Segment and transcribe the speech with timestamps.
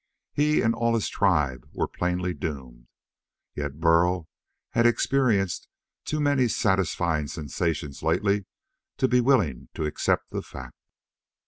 [0.33, 2.87] He and all his tribe were plainly doomed
[3.55, 4.27] yet Burl
[4.71, 5.67] had experienced
[6.05, 8.47] too many satisfying sensations lately
[8.97, 10.73] to be willing to accept the fact.